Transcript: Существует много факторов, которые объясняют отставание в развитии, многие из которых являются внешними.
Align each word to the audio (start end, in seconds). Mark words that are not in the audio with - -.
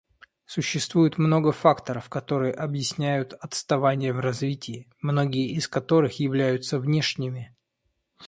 Существует 0.47 1.19
много 1.19 1.51
факторов, 1.51 2.09
которые 2.09 2.53
объясняют 2.55 3.33
отставание 3.33 4.11
в 4.13 4.19
развитии, 4.19 4.89
многие 4.99 5.49
из 5.51 5.67
которых 5.67 6.13
являются 6.19 6.79
внешними. 6.79 7.55